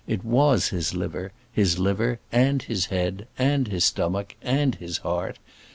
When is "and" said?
2.31-2.63, 3.37-3.67, 4.41-4.73